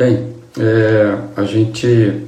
Bem, 0.00 0.34
é, 0.58 1.18
a 1.36 1.44
gente 1.44 2.24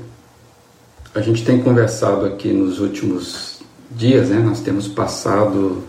a 1.14 1.22
gente 1.22 1.42
tem 1.42 1.62
conversado 1.62 2.26
aqui 2.26 2.52
nos 2.52 2.78
últimos 2.78 3.62
dias, 3.90 4.28
né? 4.28 4.40
Nós 4.40 4.60
temos 4.60 4.86
passado 4.86 5.82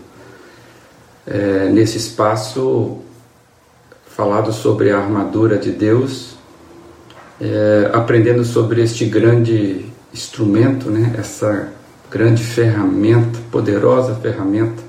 é, 1.26 1.68
nesse 1.68 1.98
espaço 1.98 3.02
falado 4.06 4.50
sobre 4.50 4.92
a 4.92 4.98
armadura 4.98 5.58
de 5.58 5.72
Deus, 5.72 6.36
é, 7.38 7.90
aprendendo 7.92 8.46
sobre 8.46 8.82
este 8.82 9.04
grande 9.04 9.84
instrumento, 10.10 10.88
né? 10.88 11.14
Essa 11.18 11.70
grande 12.10 12.42
ferramenta, 12.42 13.38
poderosa 13.52 14.14
ferramenta 14.14 14.82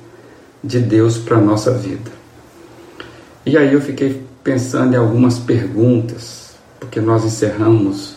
de 0.64 0.80
Deus 0.80 1.18
para 1.18 1.36
a 1.36 1.42
nossa 1.42 1.74
vida. 1.74 2.10
E 3.46 3.58
aí 3.58 3.74
eu 3.74 3.82
fiquei 3.82 4.24
pensando 4.42 4.94
em 4.94 4.98
algumas 4.98 5.38
perguntas, 5.38 6.45
porque 6.86 7.02
nós 7.02 7.26
encerramos, 7.26 8.16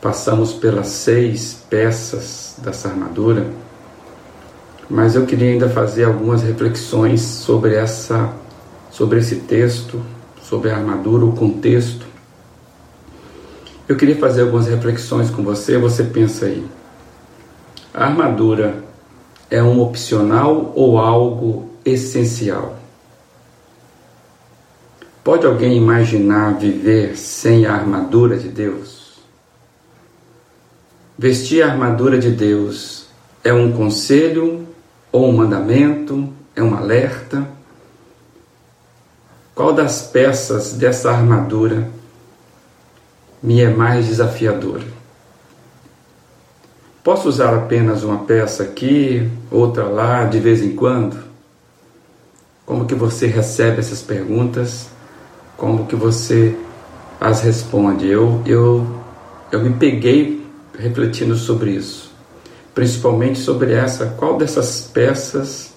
passamos 0.00 0.52
pelas 0.52 0.86
seis 0.86 1.64
peças 1.68 2.54
dessa 2.58 2.88
armadura, 2.88 3.46
mas 4.88 5.16
eu 5.16 5.26
queria 5.26 5.50
ainda 5.50 5.68
fazer 5.68 6.04
algumas 6.04 6.42
reflexões 6.42 7.20
sobre 7.20 7.74
essa, 7.74 8.32
sobre 8.90 9.18
esse 9.18 9.36
texto, 9.36 10.00
sobre 10.40 10.70
a 10.70 10.76
armadura, 10.76 11.24
o 11.24 11.32
contexto. 11.32 12.06
Eu 13.88 13.96
queria 13.96 14.16
fazer 14.16 14.42
algumas 14.42 14.68
reflexões 14.68 15.28
com 15.28 15.42
você. 15.42 15.76
Você 15.76 16.04
pensa 16.04 16.46
aí, 16.46 16.64
a 17.92 18.04
armadura 18.04 18.84
é 19.50 19.60
um 19.60 19.80
opcional 19.80 20.72
ou 20.76 20.98
algo 20.98 21.70
essencial? 21.84 22.76
Pode 25.26 25.44
alguém 25.44 25.76
imaginar 25.76 26.56
viver 26.56 27.16
sem 27.16 27.66
a 27.66 27.74
armadura 27.74 28.38
de 28.38 28.48
Deus? 28.48 29.18
Vestir 31.18 31.64
a 31.64 31.66
armadura 31.66 32.16
de 32.16 32.30
Deus 32.30 33.08
é 33.42 33.52
um 33.52 33.72
conselho 33.72 34.68
ou 35.10 35.28
um 35.28 35.32
mandamento? 35.32 36.32
É 36.54 36.62
um 36.62 36.76
alerta? 36.76 37.44
Qual 39.52 39.72
das 39.72 40.02
peças 40.02 40.74
dessa 40.74 41.10
armadura 41.10 41.90
me 43.42 43.60
é 43.60 43.68
mais 43.68 44.06
desafiadora? 44.06 44.86
Posso 47.02 47.28
usar 47.28 47.52
apenas 47.52 48.04
uma 48.04 48.18
peça 48.18 48.62
aqui, 48.62 49.28
outra 49.50 49.86
lá, 49.86 50.22
de 50.22 50.38
vez 50.38 50.62
em 50.62 50.76
quando? 50.76 51.18
Como 52.64 52.86
que 52.86 52.94
você 52.94 53.26
recebe 53.26 53.80
essas 53.80 54.02
perguntas? 54.02 54.94
Como 55.56 55.86
que 55.86 55.96
você 55.96 56.56
as 57.20 57.40
responde? 57.40 58.06
Eu, 58.06 58.42
eu, 58.44 58.86
eu 59.50 59.60
me 59.62 59.70
peguei 59.70 60.46
refletindo 60.78 61.34
sobre 61.36 61.70
isso, 61.70 62.12
principalmente 62.74 63.38
sobre 63.38 63.72
essa, 63.72 64.06
qual 64.18 64.36
dessas 64.36 64.82
peças 64.92 65.72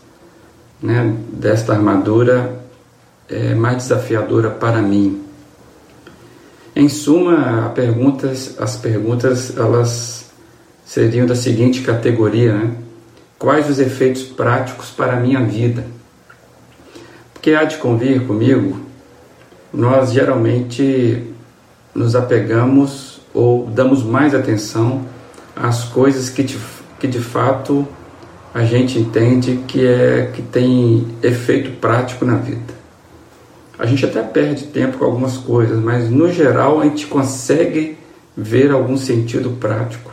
né, 0.81 1.15
desta 1.31 1.73
armadura 1.73 2.59
é 3.29 3.53
mais 3.55 3.77
desafiadora 3.77 4.49
para 4.49 4.81
mim? 4.81 5.23
Em 6.75 6.89
suma, 6.89 7.71
perguntas, 7.73 8.55
as 8.59 8.77
perguntas 8.77 9.55
elas 9.57 10.29
seriam 10.85 11.25
da 11.25 11.35
seguinte 11.35 11.81
categoria: 11.81 12.53
né? 12.53 12.75
quais 13.37 13.69
os 13.69 13.79
efeitos 13.79 14.23
práticos 14.23 14.89
para 14.89 15.13
a 15.13 15.19
minha 15.19 15.43
vida? 15.43 15.85
Porque 17.33 17.51
há 17.53 17.63
de 17.63 17.77
convir 17.77 18.25
comigo, 18.25 18.88
nós 19.73 20.11
geralmente 20.11 21.23
nos 21.93 22.15
apegamos 22.15 23.21
ou 23.33 23.67
damos 23.67 24.03
mais 24.03 24.33
atenção 24.33 25.05
às 25.55 25.83
coisas 25.83 26.29
que 26.29 26.43
de, 26.43 26.57
que 26.99 27.07
de 27.07 27.19
fato 27.19 27.87
a 28.53 28.63
gente 28.63 28.97
entende 28.97 29.63
que 29.67 29.85
é 29.85 30.31
que 30.33 30.41
tem 30.41 31.07
efeito 31.21 31.71
prático 31.79 32.25
na 32.25 32.35
vida. 32.35 32.73
A 33.77 33.85
gente 33.85 34.05
até 34.05 34.21
perde 34.21 34.65
tempo 34.65 34.97
com 34.97 35.05
algumas 35.05 35.37
coisas, 35.37 35.79
mas 35.79 36.09
no 36.09 36.31
geral 36.31 36.81
a 36.81 36.83
gente 36.83 37.07
consegue 37.07 37.97
ver 38.35 38.71
algum 38.71 38.97
sentido 38.97 39.51
prático 39.51 40.11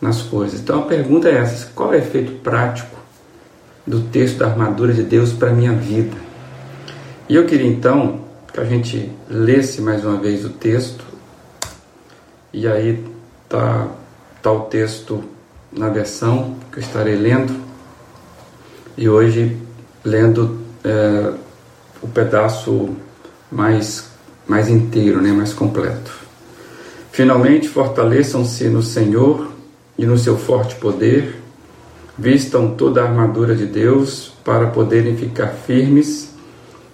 nas 0.00 0.22
coisas. 0.22 0.60
Então 0.60 0.80
a 0.80 0.82
pergunta 0.82 1.28
é 1.28 1.36
essa: 1.36 1.70
qual 1.74 1.92
é 1.92 1.96
o 1.96 2.00
efeito 2.00 2.32
prático 2.42 2.96
do 3.86 4.00
texto 4.00 4.38
da 4.38 4.46
armadura 4.46 4.92
de 4.92 5.02
Deus 5.02 5.32
para 5.32 5.50
minha 5.50 5.72
vida? 5.72 6.16
E 7.28 7.34
eu 7.34 7.44
queria 7.44 7.66
então 7.66 8.23
que 8.54 8.60
a 8.60 8.64
gente 8.64 9.10
lesse 9.28 9.82
mais 9.82 10.04
uma 10.04 10.16
vez 10.16 10.44
o 10.44 10.48
texto, 10.48 11.04
e 12.52 12.68
aí 12.68 13.04
tá, 13.48 13.88
tá 14.40 14.52
o 14.52 14.60
texto 14.60 15.24
na 15.72 15.88
versão 15.88 16.54
que 16.70 16.78
eu 16.78 16.80
estarei 16.80 17.16
lendo, 17.16 17.52
e 18.96 19.08
hoje 19.08 19.56
lendo 20.04 20.60
é, 20.84 21.32
o 22.00 22.06
pedaço 22.06 22.90
mais, 23.50 24.08
mais 24.46 24.68
inteiro, 24.68 25.20
né, 25.20 25.32
mais 25.32 25.52
completo. 25.52 26.12
Finalmente, 27.10 27.68
fortaleçam-se 27.68 28.68
no 28.68 28.84
Senhor 28.84 29.50
e 29.98 30.06
no 30.06 30.16
seu 30.16 30.38
forte 30.38 30.76
poder, 30.76 31.42
vistam 32.16 32.76
toda 32.76 33.02
a 33.02 33.08
armadura 33.08 33.56
de 33.56 33.66
Deus 33.66 34.32
para 34.44 34.68
poderem 34.68 35.16
ficar 35.16 35.48
firmes 35.48 36.33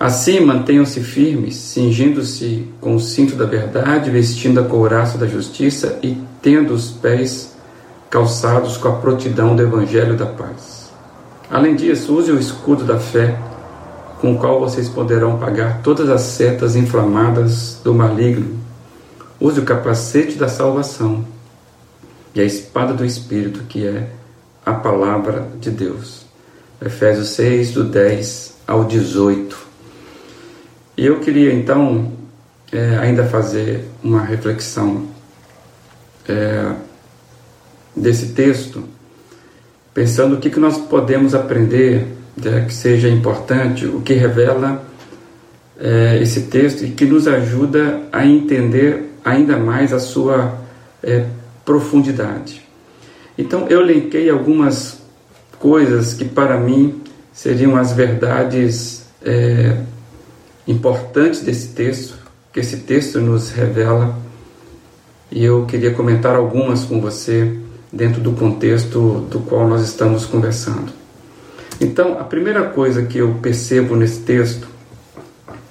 Assim, 0.00 0.38
mantenham-se 0.38 1.00
firmes, 1.00 1.56
cingindo-se 1.56 2.68
com 2.80 2.94
o 2.94 3.00
cinto 3.00 3.34
da 3.34 3.44
verdade, 3.44 4.10
vestindo 4.10 4.60
a 4.60 4.64
couraça 4.64 5.18
da 5.18 5.26
justiça 5.26 5.98
e 6.04 6.16
tendo 6.40 6.72
os 6.72 6.92
pés 6.92 7.56
calçados 8.08 8.76
com 8.76 8.86
a 8.86 8.92
prontidão 8.92 9.56
do 9.56 9.62
evangelho 9.62 10.16
da 10.16 10.26
paz. 10.26 10.92
Além 11.50 11.74
disso, 11.74 12.14
use 12.14 12.30
o 12.30 12.38
escudo 12.38 12.84
da 12.84 13.00
fé, 13.00 13.36
com 14.20 14.34
o 14.34 14.38
qual 14.38 14.60
vocês 14.60 14.88
poderão 14.88 15.36
pagar 15.36 15.82
todas 15.82 16.08
as 16.08 16.20
setas 16.20 16.76
inflamadas 16.76 17.80
do 17.82 17.92
maligno. 17.92 18.56
Use 19.40 19.58
o 19.58 19.64
capacete 19.64 20.36
da 20.36 20.48
salvação 20.48 21.24
e 22.36 22.40
a 22.40 22.44
espada 22.44 22.94
do 22.94 23.04
Espírito, 23.04 23.64
que 23.68 23.84
é 23.84 24.10
a 24.64 24.74
palavra 24.74 25.48
de 25.60 25.70
Deus. 25.70 26.24
Efésios 26.80 27.30
6, 27.30 27.72
do 27.72 27.82
10 27.82 28.58
ao 28.66 28.84
18. 28.84 29.67
E 30.98 31.06
eu 31.06 31.20
queria 31.20 31.54
então 31.54 32.10
é, 32.72 32.98
ainda 32.98 33.22
fazer 33.22 33.84
uma 34.02 34.20
reflexão 34.20 35.06
é, 36.28 36.72
desse 37.94 38.30
texto, 38.30 38.82
pensando 39.94 40.34
o 40.34 40.38
que, 40.40 40.50
que 40.50 40.58
nós 40.58 40.76
podemos 40.76 41.36
aprender 41.36 42.04
né, 42.36 42.64
que 42.66 42.74
seja 42.74 43.08
importante, 43.08 43.86
o 43.86 44.00
que 44.00 44.12
revela 44.12 44.84
é, 45.78 46.18
esse 46.20 46.42
texto 46.46 46.84
e 46.84 46.90
que 46.90 47.04
nos 47.04 47.28
ajuda 47.28 48.02
a 48.10 48.26
entender 48.26 49.14
ainda 49.24 49.56
mais 49.56 49.92
a 49.92 50.00
sua 50.00 50.58
é, 51.00 51.26
profundidade. 51.64 52.66
Então 53.38 53.68
eu 53.68 53.82
linkei 53.82 54.28
algumas 54.28 55.00
coisas 55.60 56.12
que 56.12 56.24
para 56.24 56.58
mim 56.58 57.00
seriam 57.32 57.76
as 57.76 57.92
verdades 57.92 59.06
importantes 60.68 61.40
desse 61.40 61.68
texto, 61.68 62.14
que 62.52 62.60
esse 62.60 62.76
texto 62.78 63.20
nos 63.20 63.50
revela, 63.50 64.16
e 65.30 65.44
eu 65.44 65.66
queria 65.66 65.92
comentar 65.92 66.36
algumas 66.36 66.84
com 66.84 67.00
você 67.00 67.58
dentro 67.92 68.20
do 68.20 68.32
contexto 68.32 69.26
do 69.30 69.40
qual 69.40 69.66
nós 69.66 69.82
estamos 69.82 70.24
conversando. 70.24 70.92
Então, 71.80 72.20
a 72.20 72.24
primeira 72.24 72.64
coisa 72.68 73.02
que 73.02 73.18
eu 73.18 73.34
percebo 73.42 73.96
nesse 73.96 74.20
texto, 74.20 74.68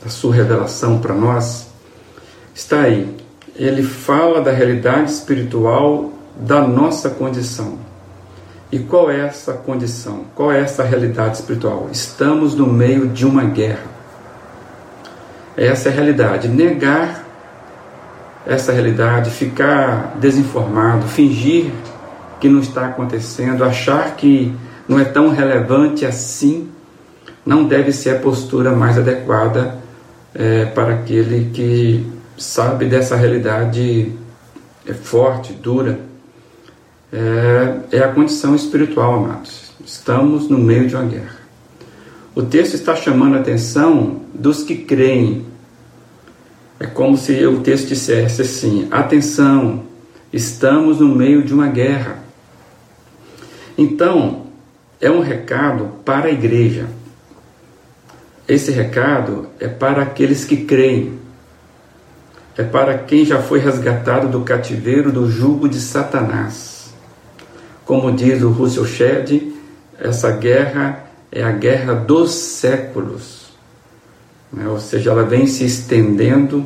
da 0.04 0.10
sua 0.10 0.34
revelação 0.34 1.00
para 1.00 1.14
nós, 1.14 1.68
está 2.54 2.82
aí 2.82 3.16
ele 3.58 3.82
fala 3.82 4.40
da 4.40 4.52
realidade 4.52 5.12
espiritual 5.12 6.14
da 6.40 6.62
nossa 6.62 7.10
condição. 7.10 7.80
E 8.72 8.80
qual 8.80 9.10
é 9.10 9.22
essa 9.22 9.54
condição? 9.54 10.26
Qual 10.36 10.52
é 10.52 10.60
essa 10.60 10.84
realidade 10.84 11.38
espiritual? 11.38 11.90
Estamos 11.92 12.54
no 12.54 12.68
meio 12.68 13.08
de 13.08 13.26
uma 13.26 13.44
guerra. 13.46 13.97
Essa 15.58 15.90
é 15.90 15.92
a 15.92 15.96
realidade. 15.96 16.48
Negar 16.48 17.26
essa 18.46 18.72
realidade, 18.72 19.30
ficar 19.30 20.16
desinformado, 20.20 21.08
fingir 21.08 21.72
que 22.40 22.48
não 22.48 22.60
está 22.60 22.86
acontecendo, 22.86 23.64
achar 23.64 24.16
que 24.16 24.56
não 24.88 25.00
é 25.00 25.04
tão 25.04 25.30
relevante 25.30 26.06
assim, 26.06 26.70
não 27.46 27.66
deve 27.66 27.92
ser 27.92 28.12
a 28.12 28.20
postura 28.20 28.72
mais 28.72 28.98
adequada 28.98 29.76
é, 30.34 30.66
para 30.66 30.94
aquele 30.94 31.50
que 31.52 32.06
sabe 32.38 32.86
dessa 32.86 33.16
realidade 33.16 34.14
é 34.86 34.94
forte, 34.94 35.52
dura. 35.54 36.00
É, 37.12 37.98
é 37.98 38.00
a 38.00 38.10
condição 38.10 38.56
espiritual, 38.56 39.16
amados. 39.16 39.72
Estamos 39.84 40.50
no 40.50 40.58
meio 40.58 40.88
de 40.88 40.96
uma 40.96 41.06
guerra. 41.06 41.37
O 42.38 42.44
texto 42.44 42.76
está 42.76 42.96
chamando 42.96 43.36
a 43.36 43.40
atenção 43.40 44.22
dos 44.32 44.62
que 44.62 44.76
creem. 44.76 45.44
É 46.80 46.86
como 46.86 47.18
se 47.18 47.34
o 47.48 47.62
texto 47.62 47.88
dissesse 47.88 48.44
assim: 48.44 48.88
atenção, 48.92 49.86
estamos 50.32 51.00
no 51.00 51.08
meio 51.08 51.42
de 51.42 51.52
uma 51.52 51.66
guerra. 51.66 52.20
Então, 53.76 54.46
é 55.02 55.10
um 55.10 55.20
recado 55.20 55.94
para 56.06 56.28
a 56.28 56.32
igreja. 56.32 56.86
Esse 58.48 58.70
recado 58.70 59.48
é 59.60 59.68
para 59.68 60.04
aqueles 60.04 60.46
que 60.46 60.58
creem. 60.58 61.18
É 62.56 62.62
para 62.62 63.00
quem 63.00 63.26
já 63.26 63.42
foi 63.42 63.58
resgatado 63.58 64.28
do 64.28 64.42
cativeiro 64.42 65.12
do 65.12 65.28
jugo 65.28 65.68
de 65.68 65.80
Satanás. 65.80 66.94
Como 67.84 68.12
diz 68.12 68.44
o 68.44 68.52
Russell 68.52 68.86
Shedd, 68.86 69.42
essa 70.00 70.30
guerra 70.34 71.07
é 71.32 71.44
a 71.44 71.52
guerra 71.52 71.94
dos 71.94 72.32
séculos. 72.32 73.48
Né? 74.52 74.68
Ou 74.68 74.80
seja, 74.80 75.12
ela 75.12 75.24
vem 75.24 75.48
se 75.48 75.66
estendendo 75.66 76.66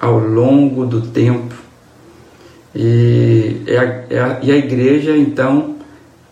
ao 0.00 0.18
longo 0.18 0.84
do 0.84 1.00
tempo. 1.00 1.54
E, 2.74 3.62
é 3.66 3.78
a, 3.78 3.84
é 4.10 4.20
a, 4.20 4.38
e 4.42 4.50
a 4.50 4.56
igreja, 4.56 5.16
então, 5.16 5.76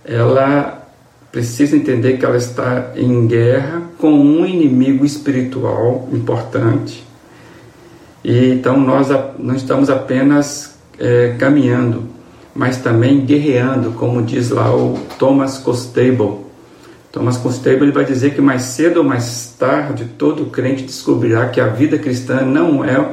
ela 0.04 0.88
precisa 1.30 1.76
entender 1.76 2.16
que 2.16 2.24
ela 2.24 2.36
está 2.36 2.92
em 2.96 3.26
guerra 3.26 3.82
com 3.98 4.10
um 4.10 4.44
inimigo 4.44 5.04
espiritual 5.04 6.08
importante. 6.12 7.06
E 8.24 8.52
então 8.52 8.78
nós 8.78 9.08
não 9.38 9.54
estamos 9.54 9.88
apenas 9.88 10.74
é, 10.98 11.36
caminhando, 11.38 12.04
mas 12.54 12.78
também 12.78 13.24
guerreando, 13.24 13.92
como 13.92 14.22
diz 14.22 14.50
lá 14.50 14.74
o 14.74 14.98
Thomas 15.18 15.58
Constable. 15.58 16.49
Thomas 17.12 17.36
Constable 17.36 17.82
ele 17.82 17.92
vai 17.92 18.04
dizer 18.04 18.34
que 18.34 18.40
mais 18.40 18.62
cedo 18.62 18.98
ou 18.98 19.04
mais 19.04 19.54
tarde 19.58 20.04
todo 20.16 20.46
crente 20.46 20.84
descobrirá 20.84 21.48
que 21.48 21.60
a 21.60 21.66
vida 21.66 21.98
cristã 21.98 22.42
não 22.42 22.84
é, 22.84 23.04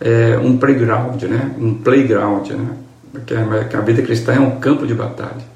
é 0.00 0.38
um 0.38 0.56
playground, 0.56 1.22
né? 1.24 1.54
um 1.58 1.74
playground, 1.74 2.50
né? 2.50 2.76
que 3.68 3.76
a 3.76 3.80
vida 3.80 4.02
cristã 4.02 4.34
é 4.34 4.40
um 4.40 4.60
campo 4.60 4.86
de 4.86 4.94
batalha. 4.94 5.50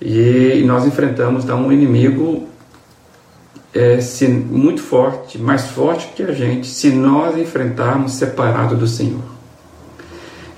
E 0.00 0.62
nós 0.66 0.86
enfrentamos 0.86 1.44
então, 1.44 1.66
um 1.66 1.72
inimigo 1.72 2.48
é, 3.74 4.00
se, 4.00 4.26
muito 4.26 4.80
forte, 4.80 5.38
mais 5.38 5.66
forte 5.66 6.08
que 6.16 6.22
a 6.22 6.32
gente, 6.32 6.66
se 6.66 6.90
nós 6.90 7.36
enfrentarmos 7.36 8.12
separado 8.12 8.76
do 8.76 8.86
Senhor. 8.86 9.34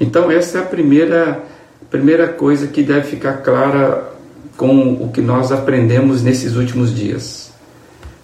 Então, 0.00 0.30
essa 0.30 0.58
é 0.58 0.60
a 0.60 0.64
primeira, 0.64 1.42
primeira 1.90 2.28
coisa 2.28 2.68
que 2.68 2.82
deve 2.82 3.08
ficar 3.08 3.38
clara 3.38 4.15
com 4.56 4.94
o 4.94 5.10
que 5.12 5.20
nós 5.20 5.52
aprendemos 5.52 6.22
nesses 6.22 6.56
últimos 6.56 6.94
dias. 6.94 7.52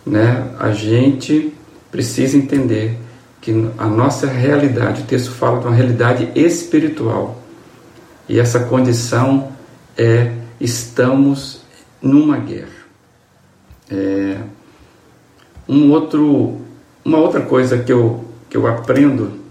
Né? 0.05 0.51
A 0.59 0.73
gente 0.73 1.53
precisa 1.91 2.37
entender 2.37 2.99
que 3.41 3.53
a 3.77 3.87
nossa 3.87 4.27
realidade, 4.27 5.03
o 5.03 5.05
texto 5.05 5.31
fala 5.33 5.61
de 5.61 5.67
uma 5.67 5.75
realidade 5.75 6.31
espiritual, 6.35 7.43
e 8.29 8.39
essa 8.39 8.61
condição 8.61 9.53
é 9.97 10.33
estamos 10.61 11.63
numa 12.01 12.39
guerra. 12.39 12.83
É, 13.91 14.39
um 15.69 15.91
outro, 15.91 16.61
uma 17.05 17.19
outra 17.19 17.41
coisa 17.41 17.79
que 17.79 17.93
eu, 17.93 18.25
que 18.49 18.57
eu 18.57 18.67
aprendo 18.67 19.43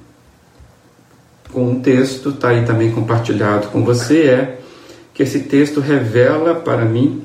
com 1.51 1.73
o 1.73 1.79
texto, 1.81 2.29
está 2.29 2.49
aí 2.49 2.65
também 2.65 2.91
compartilhado 2.91 3.67
com 3.67 3.83
você, 3.83 4.21
é 4.23 4.60
que 5.21 5.23
esse 5.23 5.41
texto 5.41 5.79
revela 5.79 6.55
para 6.55 6.83
mim, 6.83 7.21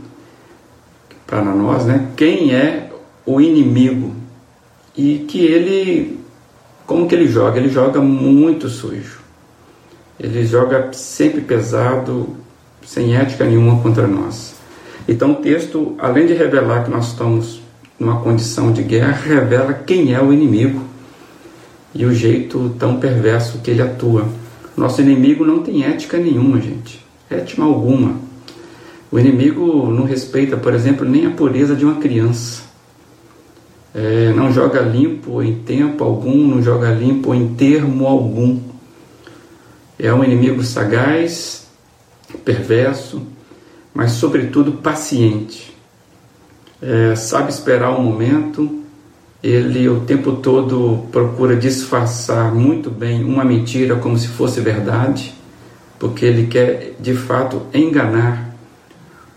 para 1.26 1.42
nós, 1.42 1.86
né, 1.86 2.08
quem 2.14 2.54
é 2.54 2.90
o 3.24 3.40
inimigo 3.40 4.12
e 4.94 5.24
que 5.26 5.38
ele, 5.38 6.20
como 6.86 7.08
que 7.08 7.14
ele 7.14 7.26
joga? 7.26 7.58
Ele 7.58 7.70
joga 7.70 8.00
muito 8.00 8.68
sujo. 8.68 9.20
Ele 10.20 10.44
joga 10.44 10.92
sempre 10.92 11.40
pesado, 11.40 12.36
sem 12.84 13.16
ética 13.16 13.46
nenhuma 13.46 13.80
contra 13.80 14.06
nós. 14.06 14.54
Então 15.08 15.32
o 15.32 15.36
texto, 15.36 15.94
além 15.98 16.26
de 16.26 16.34
revelar 16.34 16.84
que 16.84 16.90
nós 16.90 17.08
estamos 17.08 17.62
numa 17.98 18.20
condição 18.20 18.72
de 18.72 18.82
guerra, 18.82 19.12
revela 19.12 19.72
quem 19.72 20.12
é 20.12 20.20
o 20.20 20.34
inimigo 20.34 20.82
e 21.94 22.04
o 22.04 22.14
jeito 22.14 22.74
tão 22.78 23.00
perverso 23.00 23.58
que 23.60 23.70
ele 23.70 23.80
atua. 23.80 24.28
Nosso 24.76 25.00
inimigo 25.00 25.46
não 25.46 25.62
tem 25.62 25.82
ética 25.82 26.18
nenhuma, 26.18 26.60
gente. 26.60 27.05
Ética 27.30 27.62
alguma. 27.62 28.16
O 29.10 29.18
inimigo 29.18 29.90
não 29.90 30.04
respeita, 30.04 30.56
por 30.56 30.74
exemplo, 30.74 31.08
nem 31.08 31.26
a 31.26 31.30
pureza 31.30 31.74
de 31.74 31.84
uma 31.84 31.96
criança. 31.96 32.62
É, 33.94 34.32
não 34.34 34.52
joga 34.52 34.80
limpo 34.80 35.42
em 35.42 35.60
tempo 35.60 36.04
algum, 36.04 36.46
não 36.46 36.62
joga 36.62 36.90
limpo 36.90 37.34
em 37.34 37.54
termo 37.54 38.06
algum. 38.06 38.60
É 39.98 40.12
um 40.12 40.22
inimigo 40.22 40.62
sagaz, 40.62 41.66
perverso, 42.44 43.22
mas, 43.94 44.12
sobretudo, 44.12 44.72
paciente. 44.72 45.74
É, 46.82 47.16
sabe 47.16 47.50
esperar 47.50 47.90
o 47.90 48.00
um 48.00 48.02
momento, 48.02 48.82
ele 49.42 49.88
o 49.88 50.00
tempo 50.00 50.32
todo 50.32 51.06
procura 51.10 51.56
disfarçar 51.56 52.54
muito 52.54 52.90
bem 52.90 53.24
uma 53.24 53.44
mentira 53.44 53.96
como 53.96 54.18
se 54.18 54.28
fosse 54.28 54.60
verdade, 54.60 55.35
porque 55.98 56.24
ele 56.24 56.46
quer 56.46 56.94
de 56.98 57.14
fato 57.14 57.62
enganar. 57.72 58.54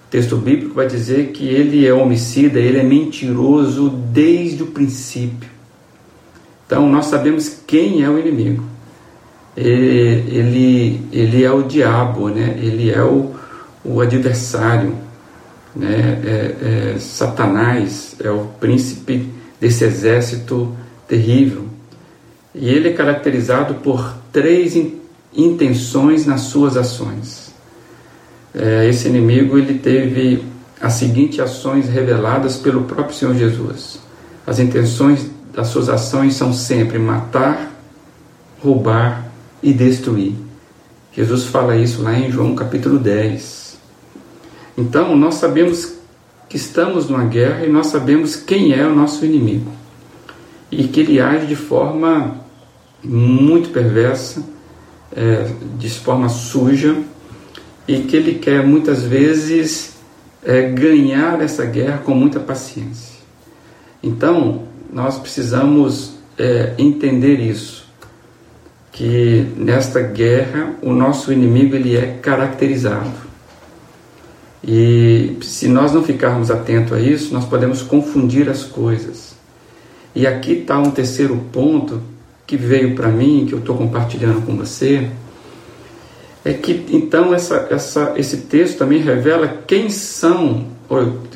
O 0.08 0.12
texto 0.12 0.38
bíblico 0.38 0.76
vai 0.76 0.88
dizer 0.88 1.28
que 1.28 1.48
ele 1.48 1.86
é 1.86 1.94
homicida, 1.94 2.60
ele 2.60 2.80
é 2.80 2.84
mentiroso 2.84 3.90
desde 3.90 4.64
o 4.64 4.68
princípio. 4.68 5.50
Então 6.66 6.90
nós 6.90 7.06
sabemos 7.06 7.62
quem 7.66 8.04
é 8.04 8.10
o 8.10 8.18
inimigo 8.18 8.70
ele, 9.60 11.02
ele 11.12 11.44
é 11.44 11.52
o 11.52 11.64
diabo, 11.64 12.30
né? 12.30 12.58
ele 12.62 12.90
é 12.90 13.04
o, 13.04 13.34
o 13.84 14.02
adversário. 14.02 14.96
Né? 15.76 16.20
É, 16.24 16.96
é, 16.96 17.00
Satanás 17.00 18.16
é 18.24 18.30
o 18.30 18.46
príncipe 18.60 19.30
desse 19.60 19.84
exército 19.84 20.76
terrível. 21.08 21.66
E 22.56 22.70
ele 22.70 22.90
é 22.90 22.94
caracterizado 22.94 23.76
por 23.76 24.16
três 24.32 24.76
intenções 25.36 26.26
nas 26.26 26.42
suas 26.42 26.76
ações. 26.76 27.54
É, 28.54 28.88
esse 28.88 29.08
inimigo 29.08 29.58
ele 29.58 29.78
teve 29.78 30.44
as 30.82 30.94
seguintes 30.94 31.40
ações 31.40 31.88
reveladas 31.88 32.58
pelo 32.58 32.84
próprio 32.84 33.16
Senhor 33.16 33.36
Jesus. 33.36 34.00
As 34.46 34.60
intenções 34.60 35.30
das 35.54 35.68
suas 35.68 35.90
ações 35.90 36.36
são 36.36 36.54
sempre 36.54 36.98
matar, 36.98 37.72
roubar 38.62 39.30
e 39.62 39.74
destruir. 39.74 40.34
Jesus 41.14 41.46
fala 41.46 41.76
isso 41.76 42.02
lá 42.02 42.18
em 42.18 42.32
João 42.32 42.56
capítulo 42.56 42.98
10. 42.98 43.78
Então, 44.78 45.16
nós 45.16 45.36
sabemos 45.36 45.96
que 46.48 46.56
estamos 46.56 47.10
numa 47.10 47.26
guerra 47.26 47.66
e 47.66 47.70
nós 47.70 47.88
sabemos 47.88 48.36
quem 48.36 48.74
é 48.74 48.86
o 48.86 48.96
nosso 48.96 49.26
inimigo. 49.26 49.72
E 50.72 50.88
que 50.88 51.02
ele 51.02 51.20
age 51.20 51.48
de 51.48 51.56
forma 51.56 52.38
muito 53.04 53.70
perversa, 53.70 54.44
é, 55.16 55.52
de 55.78 55.90
forma 55.90 56.30
suja, 56.30 56.96
e 57.88 58.00
que 58.02 58.16
ele 58.16 58.36
quer 58.36 58.66
muitas 58.66 59.04
vezes 59.04 59.94
é, 60.44 60.70
ganhar 60.70 61.42
essa 61.42 61.66
guerra 61.66 62.00
com 62.00 62.14
muita 62.14 62.40
paciência. 62.40 63.20
Então, 64.02 64.64
nós 64.92 65.18
precisamos 65.18 66.14
é, 66.38 66.74
entender 66.78 67.40
isso 67.40 67.88
que 68.92 69.48
nesta 69.56 70.02
guerra 70.02 70.74
o 70.82 70.92
nosso 70.92 71.32
inimigo 71.32 71.76
ele 71.76 71.96
é 71.96 72.18
caracterizado. 72.22 73.30
E 74.64 75.38
se 75.42 75.68
nós 75.68 75.94
não 75.94 76.04
ficarmos 76.04 76.52
atentos 76.52 76.94
a 76.94 77.00
isso, 77.00 77.34
nós 77.34 77.46
podemos 77.46 77.82
confundir 77.82 78.50
as 78.50 78.64
coisas. 78.64 79.36
E 80.14 80.28
aqui 80.28 80.54
está 80.54 80.78
um 80.78 80.92
terceiro 80.92 81.38
ponto 81.52 82.02
que 82.50 82.58
veio 82.58 82.96
para 82.96 83.10
mim, 83.10 83.46
que 83.48 83.54
eu 83.54 83.60
estou 83.60 83.78
compartilhando 83.78 84.44
com 84.44 84.58
você, 84.58 85.08
é 86.44 86.52
que 86.52 86.84
então 86.90 87.32
essa, 87.32 87.68
essa, 87.70 88.16
esse 88.18 88.38
texto 88.38 88.80
também 88.80 89.00
revela 89.00 89.62
quem 89.68 89.92
são, 89.92 90.66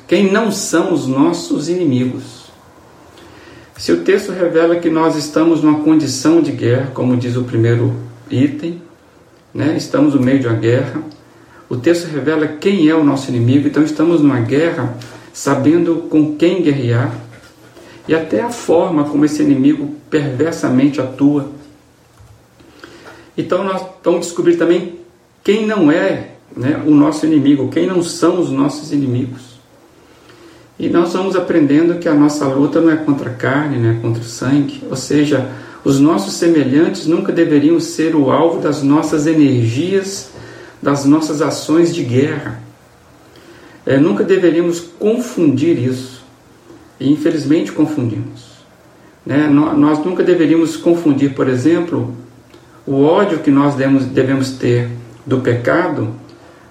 quem 0.07 0.31
não 0.31 0.51
são 0.51 0.91
os 0.91 1.05
nossos 1.05 1.69
inimigos. 1.69 2.51
Se 3.77 3.91
o 3.91 3.97
texto 3.97 4.31
revela 4.31 4.77
que 4.77 4.89
nós 4.89 5.15
estamos 5.15 5.61
numa 5.61 5.83
condição 5.83 6.41
de 6.41 6.51
guerra, 6.51 6.89
como 6.95 7.15
diz 7.15 7.37
o 7.37 7.43
primeiro 7.43 7.93
item, 8.27 8.81
né? 9.53 9.75
estamos 9.77 10.15
no 10.15 10.21
meio 10.21 10.39
de 10.39 10.47
uma 10.47 10.57
guerra, 10.57 10.99
o 11.69 11.75
texto 11.77 12.07
revela 12.07 12.47
quem 12.47 12.89
é 12.89 12.95
o 12.95 13.03
nosso 13.03 13.29
inimigo, 13.29 13.67
então 13.67 13.83
estamos 13.83 14.19
numa 14.19 14.39
guerra 14.39 14.97
sabendo 15.31 16.07
com 16.09 16.35
quem 16.35 16.63
guerrear 16.63 17.13
e 18.07 18.13
até 18.13 18.41
a 18.41 18.49
forma 18.49 19.05
como 19.05 19.25
esse 19.25 19.41
inimigo 19.41 19.95
perversamente 20.09 20.99
atua. 20.99 21.49
Então 23.37 23.63
nós 23.63 23.81
vamos 24.03 24.27
descobrir 24.27 24.57
também 24.57 24.99
quem 25.43 25.65
não 25.65 25.91
é 25.91 26.31
né, 26.55 26.81
o 26.85 26.91
nosso 26.91 27.25
inimigo, 27.25 27.69
quem 27.69 27.87
não 27.87 28.03
são 28.03 28.39
os 28.39 28.49
nossos 28.49 28.91
inimigos. 28.91 29.53
E 30.77 30.89
nós 30.89 31.13
vamos 31.13 31.35
aprendendo 31.35 31.99
que 31.99 32.09
a 32.09 32.13
nossa 32.13 32.45
luta 32.47 32.81
não 32.81 32.91
é 32.91 32.95
contra 32.95 33.29
a 33.29 33.33
carne, 33.33 33.77
não 33.77 33.91
é 33.91 33.93
contra 34.01 34.21
o 34.21 34.25
sangue, 34.25 34.83
ou 34.89 34.95
seja, 34.95 35.49
os 35.83 35.99
nossos 35.99 36.33
semelhantes 36.33 37.05
nunca 37.05 37.31
deveriam 37.31 37.79
ser 37.79 38.15
o 38.15 38.31
alvo 38.31 38.59
das 38.59 38.81
nossas 38.81 39.27
energias, 39.27 40.31
das 40.81 41.05
nossas 41.05 41.41
ações 41.41 41.93
de 41.93 42.03
guerra. 42.03 42.61
É, 43.85 43.97
nunca 43.97 44.23
deveríamos 44.23 44.79
confundir 44.79 45.77
isso. 45.77 46.22
E 47.03 47.11
infelizmente 47.11 47.69
confundimos. 47.73 48.63
Né? 49.25 49.45
Nós 49.49 49.99
nunca 50.05 50.23
deveríamos 50.23 50.77
confundir, 50.77 51.35
por 51.35 51.49
exemplo, 51.49 52.15
o 52.87 53.03
ódio 53.03 53.39
que 53.39 53.51
nós 53.51 53.75
devemos, 53.75 54.51
ter 54.51 54.89
do 55.25 55.41
pecado 55.41 56.13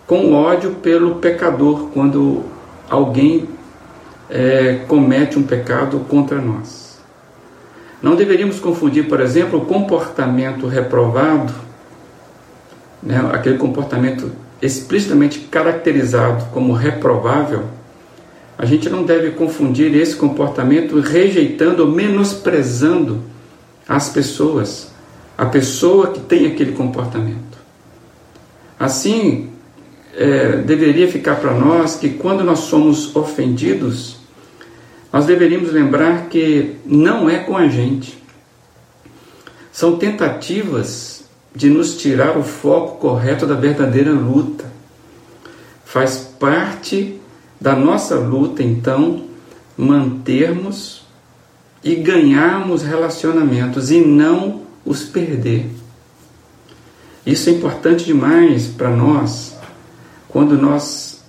com 0.06 0.24
o 0.24 0.32
ódio 0.32 0.70
pelo 0.76 1.16
pecador, 1.16 1.90
quando 1.92 2.44
alguém 2.88 3.46
é, 4.30 4.80
comete 4.88 5.38
um 5.38 5.42
pecado 5.42 6.00
contra 6.08 6.40
nós. 6.40 6.98
Não 8.02 8.16
deveríamos 8.16 8.58
confundir, 8.58 9.08
por 9.08 9.20
exemplo, 9.20 9.58
o 9.58 9.66
comportamento 9.66 10.66
reprovado, 10.66 11.52
né, 13.02 13.22
aquele 13.34 13.58
comportamento 13.58 14.32
explicitamente 14.62 15.40
caracterizado 15.40 16.46
como 16.52 16.72
reprovável. 16.72 17.64
A 18.62 18.64
gente 18.64 18.88
não 18.88 19.02
deve 19.02 19.32
confundir 19.32 19.92
esse 19.96 20.14
comportamento 20.14 21.00
rejeitando 21.00 21.80
ou 21.80 21.90
menosprezando 21.90 23.20
as 23.88 24.10
pessoas, 24.10 24.92
a 25.36 25.46
pessoa 25.46 26.12
que 26.12 26.20
tem 26.20 26.46
aquele 26.46 26.70
comportamento. 26.70 27.58
Assim, 28.78 29.50
é, 30.14 30.58
deveria 30.58 31.10
ficar 31.10 31.40
para 31.40 31.52
nós 31.52 31.96
que 31.96 32.10
quando 32.10 32.44
nós 32.44 32.60
somos 32.60 33.16
ofendidos, 33.16 34.18
nós 35.12 35.26
deveríamos 35.26 35.72
lembrar 35.72 36.28
que 36.28 36.76
não 36.86 37.28
é 37.28 37.40
com 37.40 37.56
a 37.56 37.66
gente. 37.66 38.16
São 39.72 39.96
tentativas 39.96 41.24
de 41.52 41.68
nos 41.68 41.96
tirar 41.96 42.38
o 42.38 42.44
foco 42.44 42.98
correto 42.98 43.44
da 43.44 43.56
verdadeira 43.56 44.12
luta. 44.12 44.70
Faz 45.84 46.18
parte 46.38 47.18
da 47.62 47.76
nossa 47.76 48.16
luta, 48.16 48.60
então, 48.60 49.22
mantermos 49.76 51.06
e 51.82 51.94
ganharmos 51.94 52.82
relacionamentos 52.82 53.92
e 53.92 54.00
não 54.00 54.62
os 54.84 55.04
perder. 55.04 55.70
Isso 57.24 57.48
é 57.48 57.52
importante 57.52 58.04
demais 58.04 58.66
para 58.66 58.90
nós 58.90 59.56
quando 60.28 60.58
nós 60.58 61.22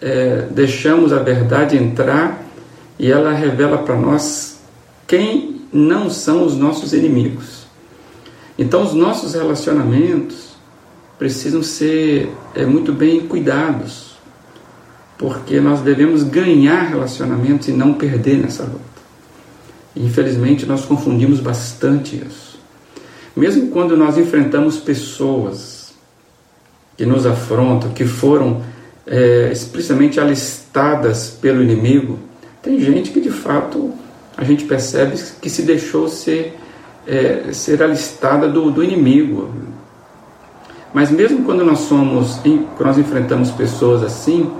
é, 0.00 0.46
deixamos 0.52 1.12
a 1.12 1.18
verdade 1.18 1.76
entrar 1.76 2.40
e 2.96 3.10
ela 3.10 3.32
revela 3.32 3.78
para 3.78 3.96
nós 3.96 4.60
quem 5.04 5.62
não 5.72 6.08
são 6.08 6.46
os 6.46 6.56
nossos 6.56 6.92
inimigos. 6.92 7.66
Então, 8.56 8.84
os 8.84 8.94
nossos 8.94 9.34
relacionamentos 9.34 10.52
precisam 11.18 11.60
ser 11.60 12.32
é, 12.54 12.64
muito 12.64 12.92
bem 12.92 13.26
cuidados, 13.26 14.11
porque 15.22 15.60
nós 15.60 15.80
devemos 15.82 16.24
ganhar 16.24 16.82
relacionamentos 16.82 17.68
e 17.68 17.72
não 17.72 17.94
perder 17.94 18.38
nessa 18.38 18.64
luta. 18.64 18.80
Infelizmente, 19.94 20.66
nós 20.66 20.84
confundimos 20.84 21.38
bastante 21.38 22.16
isso. 22.16 22.58
Mesmo 23.36 23.68
quando 23.68 23.96
nós 23.96 24.18
enfrentamos 24.18 24.78
pessoas 24.78 25.94
que 26.96 27.06
nos 27.06 27.24
afrontam, 27.24 27.90
que 27.90 28.04
foram 28.04 28.62
é, 29.06 29.48
explicitamente 29.52 30.18
alistadas 30.18 31.30
pelo 31.40 31.62
inimigo, 31.62 32.18
tem 32.60 32.80
gente 32.80 33.12
que 33.12 33.20
de 33.20 33.30
fato 33.30 33.92
a 34.36 34.42
gente 34.42 34.64
percebe 34.64 35.14
que 35.40 35.48
se 35.48 35.62
deixou 35.62 36.08
ser, 36.08 36.58
é, 37.06 37.52
ser 37.52 37.80
alistada 37.80 38.48
do, 38.48 38.72
do 38.72 38.82
inimigo. 38.82 39.54
Mas 40.92 41.12
mesmo 41.12 41.44
quando 41.44 41.64
nós 41.64 41.78
somos, 41.78 42.40
quando 42.76 42.86
nós 42.86 42.98
enfrentamos 42.98 43.52
pessoas 43.52 44.02
assim, 44.02 44.50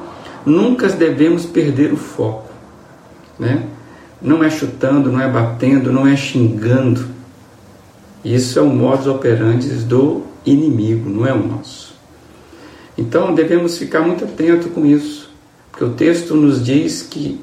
nunca 0.45 0.89
devemos 0.89 1.45
perder 1.47 1.93
o 1.93 1.97
foco. 1.97 2.51
Né? 3.39 3.67
Não 4.21 4.43
é 4.43 4.51
chutando, 4.51 5.11
não 5.11 5.21
é 5.21 5.29
batendo, 5.29 5.93
não 5.93 6.07
é 6.07 6.17
xingando. 6.17 7.07
Isso 8.25 8.59
é 8.59 8.63
o 8.63 8.69
modus 8.69 9.07
operandi 9.07 9.69
do 9.69 10.23
inimigo, 10.47 11.11
não 11.11 11.27
é 11.27 11.33
o 11.33 11.47
nosso. 11.47 11.95
Então 12.97 13.35
devemos 13.35 13.79
ficar 13.79 14.03
muito 14.03 14.25
atento 14.25 14.69
com 14.69 14.85
isso, 14.85 15.31
porque 15.71 15.85
o 15.85 15.91
texto 15.91 16.35
nos 16.35 16.65
diz 16.65 17.03
que 17.03 17.41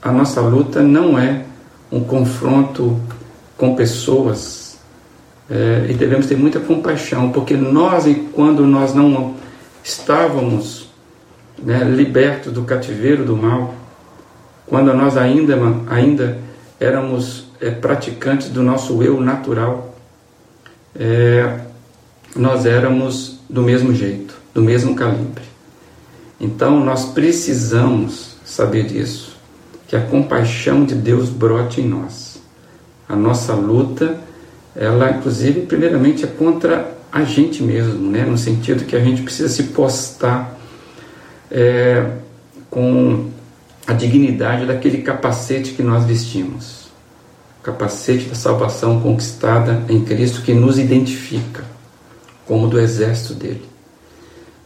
a 0.00 0.12
nossa 0.12 0.40
luta 0.40 0.82
não 0.82 1.18
é 1.18 1.44
um 1.90 2.00
confronto 2.00 2.98
com 3.56 3.74
pessoas 3.74 4.78
é, 5.50 5.86
e 5.88 5.94
devemos 5.94 6.26
ter 6.26 6.36
muita 6.36 6.60
compaixão, 6.60 7.30
porque 7.30 7.56
nós, 7.56 8.04
quando 8.32 8.66
nós 8.66 8.94
não 8.94 9.34
estávamos 9.82 10.85
né, 11.58 11.84
libertos 11.84 12.52
do 12.52 12.62
cativeiro 12.62 13.24
do 13.24 13.36
mal, 13.36 13.74
quando 14.66 14.92
nós 14.92 15.16
ainda, 15.16 15.56
ainda 15.88 16.38
éramos 16.78 17.46
é, 17.60 17.70
praticantes 17.70 18.48
do 18.48 18.62
nosso 18.62 19.02
eu 19.02 19.20
natural, 19.20 19.94
é, 20.94 21.60
nós 22.34 22.66
éramos 22.66 23.40
do 23.48 23.62
mesmo 23.62 23.94
jeito, 23.94 24.34
do 24.52 24.62
mesmo 24.62 24.94
calibre. 24.94 25.44
Então 26.40 26.84
nós 26.84 27.06
precisamos 27.06 28.36
saber 28.44 28.84
disso 28.84 29.36
que 29.88 29.96
a 29.96 30.00
compaixão 30.00 30.84
de 30.84 30.94
Deus 30.94 31.28
brote 31.28 31.80
em 31.80 31.88
nós. 31.88 32.40
A 33.08 33.14
nossa 33.14 33.54
luta, 33.54 34.18
ela 34.74 35.10
inclusive, 35.10 35.60
primeiramente 35.62 36.24
é 36.24 36.26
contra 36.26 36.96
a 37.10 37.22
gente 37.22 37.62
mesmo, 37.62 38.10
né? 38.10 38.24
no 38.24 38.36
sentido 38.36 38.84
que 38.84 38.96
a 38.96 39.00
gente 39.00 39.22
precisa 39.22 39.48
se 39.48 39.64
postar 39.64 40.55
é, 41.50 42.10
com 42.70 43.30
a 43.86 43.92
dignidade 43.92 44.66
daquele 44.66 44.98
capacete 44.98 45.72
que 45.72 45.82
nós 45.82 46.04
vestimos. 46.04 46.86
Capacete 47.62 48.26
da 48.26 48.34
salvação 48.34 49.00
conquistada 49.00 49.82
em 49.88 50.04
Cristo 50.04 50.42
que 50.42 50.54
nos 50.54 50.78
identifica 50.78 51.64
como 52.46 52.68
do 52.68 52.78
exército 52.78 53.34
dele. 53.34 53.64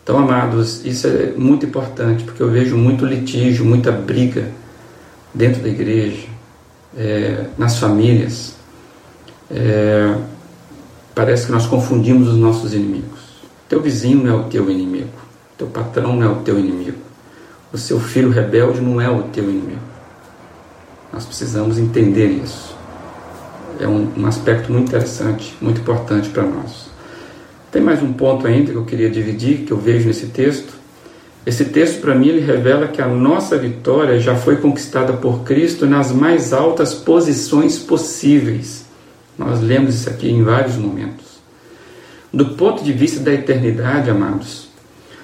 Então, 0.02 0.18
amados, 0.18 0.84
isso 0.84 1.06
é 1.06 1.32
muito 1.36 1.64
importante 1.64 2.24
porque 2.24 2.42
eu 2.42 2.50
vejo 2.50 2.76
muito 2.76 3.04
litígio, 3.04 3.64
muita 3.64 3.92
briga 3.92 4.50
dentro 5.32 5.62
da 5.62 5.68
igreja, 5.68 6.26
é, 6.96 7.46
nas 7.56 7.78
famílias, 7.78 8.54
é, 9.50 10.16
parece 11.14 11.46
que 11.46 11.52
nós 11.52 11.66
confundimos 11.66 12.28
os 12.28 12.36
nossos 12.36 12.74
inimigos. 12.74 13.20
Teu 13.68 13.80
vizinho 13.80 14.24
não 14.24 14.30
é 14.30 14.34
o 14.40 14.44
teu 14.44 14.70
inimigo, 14.70 15.19
teu 15.60 15.66
patrão 15.68 16.16
não 16.16 16.22
é 16.22 16.30
o 16.30 16.36
teu 16.36 16.58
inimigo, 16.58 16.98
o 17.72 17.78
seu 17.78 18.00
filho 18.00 18.30
rebelde 18.30 18.80
não 18.80 19.00
é 19.00 19.08
o 19.08 19.24
teu 19.24 19.44
inimigo. 19.44 19.80
Nós 21.12 21.24
precisamos 21.24 21.78
entender 21.78 22.28
isso. 22.28 22.74
É 23.78 23.86
um, 23.86 24.08
um 24.16 24.26
aspecto 24.26 24.72
muito 24.72 24.88
interessante, 24.88 25.54
muito 25.60 25.80
importante 25.80 26.28
para 26.30 26.42
nós. 26.42 26.90
Tem 27.70 27.80
mais 27.80 28.02
um 28.02 28.12
ponto 28.12 28.46
ainda 28.46 28.72
que 28.72 28.76
eu 28.76 28.84
queria 28.84 29.10
dividir, 29.10 29.64
que 29.64 29.72
eu 29.72 29.76
vejo 29.76 30.06
nesse 30.06 30.26
texto, 30.26 30.80
esse 31.46 31.64
texto, 31.66 32.00
para 32.00 32.14
mim, 32.14 32.28
ele 32.28 32.40
revela 32.40 32.86
que 32.86 33.00
a 33.00 33.08
nossa 33.08 33.56
vitória 33.56 34.20
já 34.20 34.36
foi 34.36 34.56
conquistada 34.56 35.14
por 35.14 35.42
Cristo 35.42 35.86
nas 35.86 36.12
mais 36.12 36.52
altas 36.52 36.92
posições 36.92 37.78
possíveis. 37.78 38.84
Nós 39.38 39.60
lemos 39.60 39.94
isso 39.94 40.10
aqui 40.10 40.30
em 40.30 40.42
vários 40.42 40.76
momentos. 40.76 41.24
Do 42.32 42.50
ponto 42.50 42.84
de 42.84 42.92
vista 42.92 43.20
da 43.20 43.32
eternidade, 43.32 44.10
amados, 44.10 44.69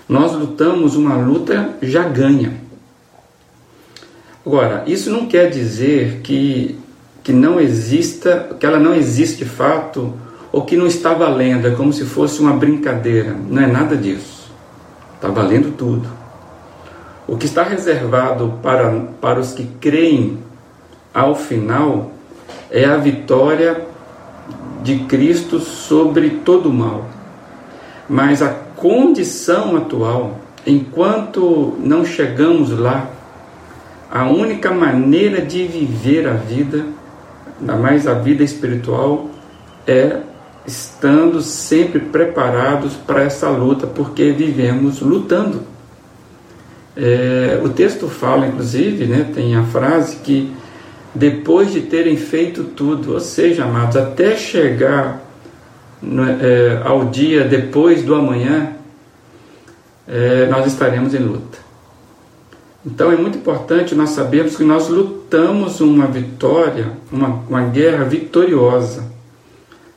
nós 0.08 0.32
lutamos 0.32 0.94
uma 0.94 1.16
luta 1.16 1.76
já 1.82 2.04
ganha. 2.04 2.54
Agora, 4.46 4.84
isso 4.86 5.10
não 5.10 5.26
quer 5.26 5.50
dizer 5.50 6.20
que, 6.22 6.78
que 7.24 7.32
não 7.32 7.60
exista, 7.60 8.56
que 8.58 8.64
ela 8.64 8.78
não 8.78 8.94
existe 8.94 9.38
de 9.38 9.44
fato, 9.44 10.14
ou 10.52 10.62
que 10.62 10.76
não 10.76 10.86
está 10.86 11.12
valendo, 11.12 11.66
é 11.66 11.72
como 11.72 11.92
se 11.92 12.04
fosse 12.04 12.40
uma 12.40 12.52
brincadeira. 12.52 13.36
Não 13.48 13.60
é 13.60 13.66
nada 13.66 13.96
disso. 13.96 14.50
Está 15.16 15.28
valendo 15.28 15.76
tudo. 15.76 16.08
O 17.26 17.36
que 17.36 17.46
está 17.46 17.64
reservado 17.64 18.60
para, 18.62 18.88
para 19.20 19.40
os 19.40 19.52
que 19.52 19.64
creem 19.80 20.38
ao 21.12 21.34
final 21.34 22.12
é 22.70 22.84
a 22.84 22.96
vitória 22.96 23.84
de 24.82 25.00
Cristo 25.00 25.58
sobre 25.58 26.30
todo 26.30 26.68
o 26.68 26.72
mal. 26.72 27.06
Mas 28.08 28.40
a 28.40 28.65
condição 28.76 29.76
atual, 29.76 30.38
enquanto 30.66 31.76
não 31.80 32.04
chegamos 32.04 32.70
lá, 32.70 33.10
a 34.10 34.28
única 34.28 34.70
maneira 34.70 35.40
de 35.40 35.66
viver 35.66 36.28
a 36.28 36.34
vida, 36.34 36.84
ainda 37.58 37.76
mais 37.76 38.06
a 38.06 38.14
vida 38.14 38.44
espiritual, 38.44 39.30
é 39.86 40.20
estando 40.66 41.40
sempre 41.40 42.00
preparados 42.00 42.94
para 42.94 43.22
essa 43.22 43.48
luta, 43.48 43.86
porque 43.86 44.32
vivemos 44.32 45.00
lutando. 45.00 45.62
É, 46.96 47.60
o 47.62 47.68
texto 47.68 48.08
fala, 48.08 48.46
inclusive, 48.46 49.06
né, 49.06 49.30
tem 49.34 49.54
a 49.54 49.64
frase 49.64 50.16
que 50.16 50.52
depois 51.14 51.72
de 51.72 51.82
terem 51.82 52.16
feito 52.16 52.64
tudo, 52.64 53.14
ou 53.14 53.20
seja, 53.20 53.64
amados, 53.64 53.96
até 53.96 54.36
chegar 54.36 55.25
ao 56.84 57.06
dia 57.06 57.44
depois 57.44 58.02
do 58.02 58.14
amanhã, 58.14 58.72
é, 60.06 60.46
nós 60.46 60.66
estaremos 60.66 61.14
em 61.14 61.18
luta. 61.18 61.58
Então 62.84 63.10
é 63.10 63.16
muito 63.16 63.38
importante 63.38 63.94
nós 63.96 64.10
sabermos 64.10 64.56
que 64.56 64.62
nós 64.62 64.88
lutamos 64.88 65.80
uma 65.80 66.06
vitória, 66.06 66.92
uma, 67.10 67.42
uma 67.48 67.62
guerra 67.62 68.04
vitoriosa. 68.04 69.04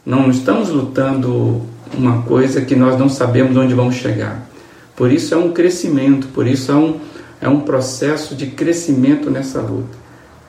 Não 0.03 0.29
estamos 0.32 0.70
lutando 0.70 1.62
uma 1.94 2.24
coisa 2.24 2.62
que 2.62 2.75
nós 2.75 2.98
não 2.98 3.08
sabemos 3.08 3.56
onde 3.56 3.75
vamos 3.75 3.96
chegar. 3.96 4.50
Por 4.96 5.12
isso 5.12 5.36
é 5.36 5.38
um 5.38 5.51
crescimento, 5.51 6.27
por 6.29 6.48
isso 6.48 6.72
é 6.72 6.75
um, 6.75 7.00
é 7.39 7.48
um 7.48 7.60
processo 7.60 8.34
de 8.34 8.48
crescimento 8.48 9.29
nessa 9.29 9.62
luta. 9.62 9.98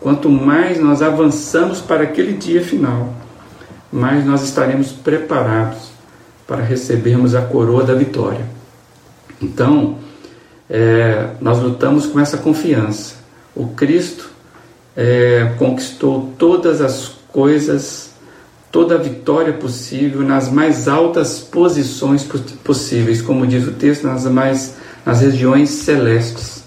Quanto 0.00 0.30
mais 0.30 0.80
nós 0.80 1.02
avançamos 1.02 1.80
para 1.80 2.04
aquele 2.04 2.32
dia 2.32 2.62
final, 2.62 3.12
mais 3.92 4.24
nós 4.24 4.42
estaremos 4.42 4.92
preparados 4.92 5.90
para 6.46 6.62
recebermos 6.62 7.34
a 7.34 7.42
coroa 7.42 7.84
da 7.84 7.94
vitória. 7.94 8.44
Então, 9.40 9.98
é, 10.68 11.30
nós 11.40 11.58
lutamos 11.60 12.06
com 12.06 12.20
essa 12.20 12.38
confiança. 12.38 13.14
O 13.54 13.68
Cristo 13.68 14.30
é, 14.96 15.54
conquistou 15.58 16.32
todas 16.38 16.80
as 16.80 17.08
coisas, 17.32 18.10
toda 18.70 18.94
a 18.94 18.98
vitória 18.98 19.52
possível 19.52 20.22
nas 20.22 20.50
mais 20.50 20.86
altas 20.86 21.40
posições 21.40 22.26
possíveis, 22.62 23.22
como 23.22 23.46
diz 23.46 23.66
o 23.66 23.72
texto, 23.72 24.06
nas 24.06 24.24
mais 24.26 24.76
nas 25.04 25.20
regiões 25.20 25.70
celestes. 25.70 26.64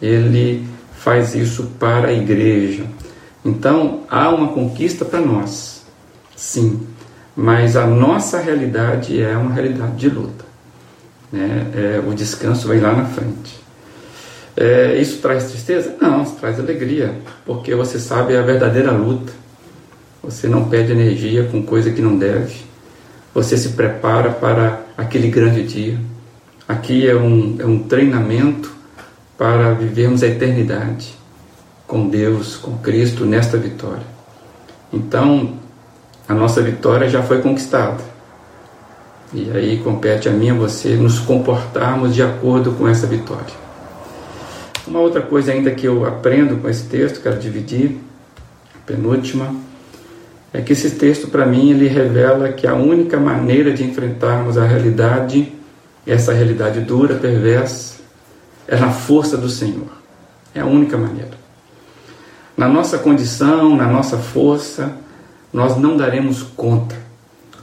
Ele 0.00 0.66
faz 0.98 1.34
isso 1.34 1.70
para 1.78 2.08
a 2.08 2.12
igreja. 2.12 2.84
Então, 3.44 4.00
há 4.10 4.28
uma 4.30 4.48
conquista 4.48 5.04
para 5.04 5.20
nós, 5.20 5.75
sim, 6.36 6.86
mas 7.34 7.76
a 7.76 7.86
nossa 7.86 8.38
realidade 8.38 9.20
é 9.20 9.36
uma 9.36 9.52
realidade 9.52 9.96
de 9.96 10.08
luta. 10.08 10.44
Né? 11.32 11.66
É, 11.74 12.02
o 12.06 12.14
descanso 12.14 12.68
vai 12.68 12.78
lá 12.78 12.94
na 12.94 13.04
frente. 13.06 13.60
É, 14.56 14.96
isso 14.96 15.18
traz 15.18 15.50
tristeza? 15.50 15.96
Não, 16.00 16.24
traz 16.24 16.58
alegria, 16.58 17.14
porque 17.44 17.74
você 17.74 17.98
sabe 17.98 18.36
a 18.36 18.42
verdadeira 18.42 18.90
luta. 18.90 19.32
Você 20.22 20.48
não 20.48 20.68
perde 20.68 20.92
energia 20.92 21.44
com 21.44 21.62
coisa 21.62 21.90
que 21.90 22.00
não 22.00 22.16
deve. 22.16 22.64
Você 23.34 23.56
se 23.56 23.70
prepara 23.70 24.30
para 24.30 24.82
aquele 24.96 25.28
grande 25.28 25.62
dia. 25.62 25.98
Aqui 26.66 27.06
é 27.06 27.14
um, 27.14 27.56
é 27.58 27.66
um 27.66 27.80
treinamento 27.80 28.74
para 29.36 29.72
vivermos 29.74 30.22
a 30.22 30.26
eternidade 30.26 31.14
com 31.86 32.08
Deus, 32.08 32.56
com 32.56 32.78
Cristo 32.78 33.24
nesta 33.24 33.56
vitória. 33.56 34.06
Então, 34.92 35.54
a 36.28 36.34
nossa 36.34 36.60
vitória 36.60 37.08
já 37.08 37.22
foi 37.22 37.40
conquistada. 37.40 38.02
E 39.32 39.50
aí 39.50 39.78
compete 39.78 40.28
a 40.28 40.32
mim 40.32 40.46
e 40.46 40.50
a 40.50 40.54
você 40.54 40.94
nos 40.94 41.18
comportarmos 41.18 42.14
de 42.14 42.22
acordo 42.22 42.72
com 42.72 42.88
essa 42.88 43.06
vitória. 43.06 43.54
Uma 44.86 45.00
outra 45.00 45.20
coisa 45.20 45.52
ainda 45.52 45.70
que 45.72 45.86
eu 45.86 46.06
aprendo 46.06 46.56
com 46.58 46.68
esse 46.68 46.84
texto, 46.84 47.20
quero 47.20 47.38
dividir, 47.38 47.98
penúltima, 48.86 49.54
é 50.52 50.62
que 50.62 50.72
esse 50.72 50.92
texto 50.92 51.28
para 51.28 51.44
mim 51.44 51.70
ele 51.70 51.88
revela 51.88 52.52
que 52.52 52.66
a 52.66 52.74
única 52.74 53.18
maneira 53.18 53.72
de 53.72 53.84
enfrentarmos 53.84 54.56
a 54.56 54.64
realidade, 54.64 55.52
essa 56.06 56.32
realidade 56.32 56.80
dura, 56.80 57.16
perversa, 57.16 57.96
é 58.68 58.76
na 58.76 58.90
força 58.90 59.36
do 59.36 59.48
Senhor. 59.48 59.88
É 60.54 60.60
a 60.60 60.66
única 60.66 60.96
maneira. 60.96 61.36
Na 62.56 62.68
nossa 62.68 62.96
condição, 62.96 63.76
na 63.76 63.86
nossa 63.86 64.16
força, 64.16 64.92
nós 65.56 65.76
não 65.76 65.96
daremos 65.96 66.42
conta. 66.42 66.94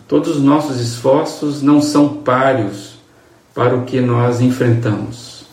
Todos 0.08 0.36
os 0.36 0.43
nossos 0.43 0.79
esforços 0.82 1.62
não 1.62 1.82
são 1.82 2.10
páreos 2.10 2.95
para 3.53 3.75
o 3.75 3.84
que 3.84 4.01
nós 4.01 4.41
enfrentamos. 4.41 5.45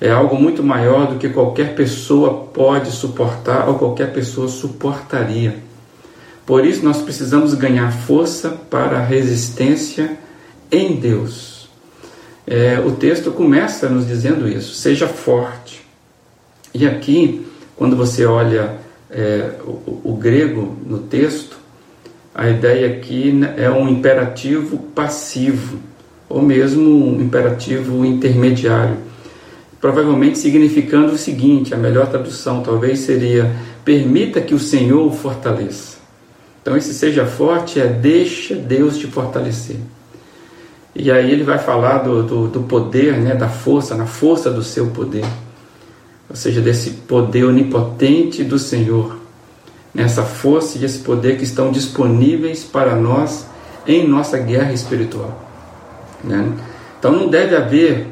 É 0.00 0.10
algo 0.10 0.36
muito 0.36 0.62
maior 0.62 1.06
do 1.06 1.18
que 1.18 1.28
qualquer 1.28 1.74
pessoa 1.74 2.48
pode 2.52 2.90
suportar 2.90 3.68
ou 3.68 3.76
qualquer 3.76 4.12
pessoa 4.12 4.48
suportaria. 4.48 5.62
Por 6.44 6.64
isso, 6.66 6.84
nós 6.84 7.00
precisamos 7.00 7.54
ganhar 7.54 7.92
força 7.92 8.50
para 8.50 8.98
a 8.98 9.02
resistência 9.02 10.18
em 10.70 10.96
Deus 10.96 11.58
é, 12.50 12.80
o 12.80 12.92
texto 12.92 13.30
começa 13.30 13.90
nos 13.90 14.06
dizendo 14.06 14.48
isso: 14.48 14.74
seja 14.74 15.06
forte. 15.06 15.86
E 16.72 16.86
aqui, 16.86 17.46
quando 17.76 17.94
você 17.94 18.24
olha 18.24 18.76
é, 19.10 19.52
o, 19.62 20.12
o, 20.12 20.16
grego 20.16 20.76
no 20.86 21.00
texto, 21.00 21.57
a 22.38 22.48
ideia 22.48 22.86
aqui 22.86 23.34
é 23.56 23.68
um 23.68 23.88
imperativo 23.88 24.78
passivo, 24.94 25.80
ou 26.28 26.40
mesmo 26.40 26.88
um 26.88 27.20
imperativo 27.20 28.06
intermediário. 28.06 28.96
Provavelmente 29.80 30.38
significando 30.38 31.14
o 31.14 31.18
seguinte: 31.18 31.74
a 31.74 31.76
melhor 31.76 32.06
tradução 32.06 32.62
talvez 32.62 33.00
seria: 33.00 33.50
permita 33.84 34.40
que 34.40 34.54
o 34.54 34.58
Senhor 34.60 35.04
o 35.04 35.10
fortaleça. 35.10 35.98
Então, 36.62 36.76
esse 36.76 36.94
seja 36.94 37.26
forte 37.26 37.80
é 37.80 37.88
deixa 37.88 38.54
Deus 38.54 38.98
te 38.98 39.08
fortalecer. 39.08 39.78
E 40.94 41.10
aí 41.10 41.32
ele 41.32 41.42
vai 41.42 41.58
falar 41.58 41.98
do, 41.98 42.22
do, 42.22 42.46
do, 42.46 42.60
poder, 42.62 43.18
né, 43.18 43.34
da 43.34 43.48
força, 43.48 43.96
na 43.96 44.06
força 44.06 44.48
do 44.48 44.62
seu 44.62 44.90
poder. 44.90 45.24
Ou 46.30 46.36
seja, 46.36 46.60
desse 46.60 46.90
poder 46.90 47.46
onipotente 47.46 48.44
do 48.44 48.60
Senhor. 48.60 49.17
Nessa 49.94 50.22
força 50.22 50.78
e 50.78 50.84
esse 50.84 50.98
poder 50.98 51.36
que 51.36 51.44
estão 51.44 51.72
disponíveis 51.72 52.62
para 52.62 52.94
nós 52.94 53.46
em 53.86 54.06
nossa 54.06 54.38
guerra 54.38 54.72
espiritual. 54.72 55.42
Né? 56.22 56.52
Então 56.98 57.12
não 57.12 57.28
deve 57.28 57.56
haver 57.56 58.06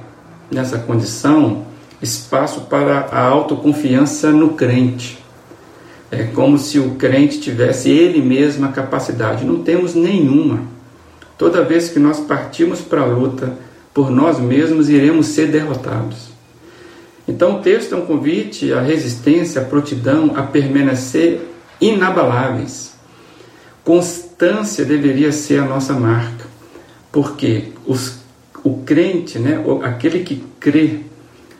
nessa 0.51 0.79
condição 0.79 1.67
espaço 2.01 2.63
para 2.63 3.09
a 3.11 3.21
autoconfiança 3.21 4.31
no 4.31 4.51
crente. 4.51 5.19
É 6.11 6.25
como 6.25 6.57
se 6.57 6.79
o 6.79 6.93
crente 6.93 7.41
tivesse 7.41 7.91
ele 7.91 8.23
mesmo 8.23 8.65
a 8.65 8.69
capacidade. 8.69 9.45
Não 9.45 9.63
temos 9.63 9.95
nenhuma. 9.95 10.63
Toda 11.37 11.63
vez 11.63 11.89
que 11.89 11.99
nós 11.99 12.21
partimos 12.21 12.81
para 12.81 13.03
a 13.03 13.07
luta 13.07 13.59
por 13.93 14.11
nós 14.11 14.39
mesmos, 14.39 14.89
iremos 14.89 15.27
ser 15.27 15.49
derrotados. 15.49 16.29
Então, 17.27 17.57
o 17.57 17.63
texto 17.63 17.95
é 17.95 17.99
um 17.99 18.07
convite 18.07 18.73
à 18.73 18.81
resistência, 18.81 19.61
à 19.61 19.65
prontidão, 19.65 20.33
a 20.37 20.43
permanecer 20.43 21.41
inabaláveis. 21.81 22.95
Constância 23.85 24.85
deveria 24.85 25.33
ser 25.33 25.61
a 25.61 25.65
nossa 25.65 25.93
marca, 25.93 26.47
porque 27.13 27.73
os, 27.87 28.19
o 28.65 28.79
crente, 28.79 29.39
né, 29.39 29.63
aquele 29.83 30.21
que 30.21 30.45
crê, 30.59 31.01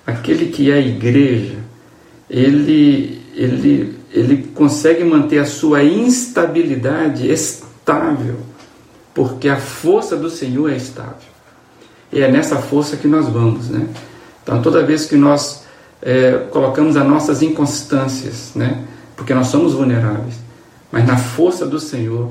aquele 0.07 0.47
que 0.47 0.71
é 0.71 0.75
a 0.75 0.81
igreja, 0.81 1.57
ele, 2.29 3.23
ele, 3.35 3.97
ele 4.13 4.49
consegue 4.55 5.05
manter 5.05 5.39
a 5.39 5.47
sua 5.47 5.85
instabilidade 5.85 7.31
estável 7.31 8.57
porque 9.17 9.49
a 9.49 9.57
força 9.57 10.15
do 10.15 10.29
Senhor 10.29 10.71
é 10.71 10.77
estável. 10.77 11.17
E 12.13 12.21
é 12.21 12.31
nessa 12.31 12.57
força 12.57 12.99
que 12.99 13.09
nós 13.09 13.27
vamos, 13.27 13.71
né? 13.71 13.89
Então, 14.43 14.61
toda 14.61 14.85
vez 14.85 15.07
que 15.07 15.17
nós 15.17 15.65
é, 16.03 16.33
colocamos 16.51 16.99
as 16.99 17.07
nossas 17.07 17.41
inconstâncias, 17.41 18.51
né? 18.55 18.85
Porque 19.17 19.35
nós 19.35 19.49
somos 19.49 19.73
vulneráveis, 19.73 20.35
mas 20.93 21.07
na 21.07 21.17
força 21.17 21.67
do 21.67 21.81
Senhor 21.81 22.31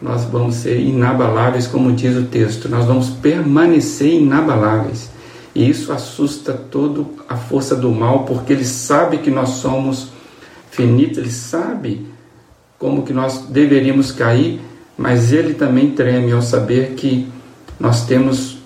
nós 0.00 0.24
vamos 0.24 0.56
ser 0.56 0.78
inabaláveis, 0.78 1.66
como 1.66 1.92
diz 1.92 2.16
o 2.16 2.24
texto, 2.26 2.68
nós 2.68 2.84
vamos 2.84 3.08
permanecer 3.08 4.14
inabaláveis. 4.14 5.10
E 5.54 5.68
isso 5.68 5.92
assusta 5.92 6.52
toda 6.52 7.04
a 7.28 7.36
força 7.36 7.74
do 7.74 7.90
mal, 7.90 8.24
porque 8.24 8.52
ele 8.52 8.64
sabe 8.64 9.18
que 9.18 9.30
nós 9.30 9.48
somos 9.48 10.08
finitos, 10.70 11.18
ele 11.18 11.32
sabe 11.32 12.06
como 12.78 13.02
que 13.02 13.12
nós 13.12 13.46
deveríamos 13.48 14.12
cair 14.12 14.60
mas 14.98 15.32
ele 15.32 15.54
também 15.54 15.92
treme 15.92 16.32
ao 16.32 16.42
saber 16.42 16.94
que 16.96 17.28
nós 17.78 18.04
temos 18.04 18.58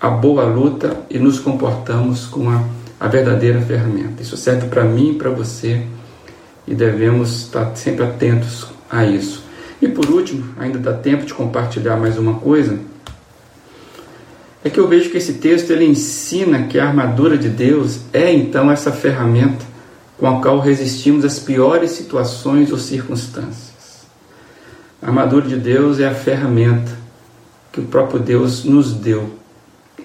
a 0.00 0.08
boa 0.08 0.44
luta 0.44 0.96
e 1.10 1.18
nos 1.18 1.40
comportamos 1.40 2.26
com 2.26 2.48
a, 2.48 2.62
a 3.00 3.08
verdadeira 3.08 3.60
ferramenta. 3.60 4.22
Isso 4.22 4.36
serve 4.36 4.68
para 4.68 4.84
mim 4.84 5.10
e 5.10 5.14
para 5.14 5.30
você 5.30 5.82
e 6.66 6.74
devemos 6.74 7.42
estar 7.42 7.74
sempre 7.76 8.04
atentos 8.04 8.66
a 8.88 9.04
isso. 9.04 9.44
E 9.80 9.88
por 9.88 10.08
último, 10.10 10.54
ainda 10.58 10.78
dá 10.78 10.92
tempo 10.92 11.24
de 11.24 11.34
compartilhar 11.34 11.96
mais 11.96 12.18
uma 12.18 12.34
coisa, 12.34 12.78
é 14.62 14.68
que 14.68 14.78
eu 14.78 14.86
vejo 14.86 15.10
que 15.10 15.16
esse 15.16 15.34
texto 15.34 15.70
ele 15.70 15.86
ensina 15.86 16.64
que 16.64 16.78
a 16.78 16.86
armadura 16.86 17.38
de 17.38 17.48
Deus 17.48 18.00
é 18.12 18.32
então 18.32 18.70
essa 18.70 18.92
ferramenta 18.92 19.64
com 20.18 20.26
a 20.26 20.42
qual 20.42 20.60
resistimos 20.60 21.24
às 21.24 21.38
piores 21.38 21.92
situações 21.92 22.70
ou 22.70 22.78
circunstâncias. 22.78 23.70
A 25.00 25.06
armadura 25.06 25.48
de 25.48 25.56
Deus 25.56 25.98
é 25.98 26.06
a 26.06 26.14
ferramenta 26.14 26.92
que 27.72 27.80
o 27.80 27.84
próprio 27.84 28.20
Deus 28.20 28.64
nos 28.64 28.92
deu 28.92 29.30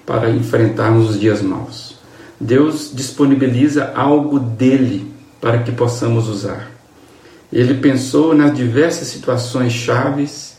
para 0.06 0.30
enfrentarmos 0.30 1.10
os 1.10 1.20
dias 1.20 1.42
maus. 1.42 1.96
Deus 2.40 2.90
disponibiliza 2.94 3.92
algo 3.94 4.38
dele 4.38 5.05
para 5.46 5.58
que 5.58 5.70
possamos 5.70 6.28
usar. 6.28 6.72
Ele 7.52 7.74
pensou 7.74 8.34
nas 8.34 8.52
diversas 8.52 9.06
situações 9.06 9.72
chaves, 9.72 10.56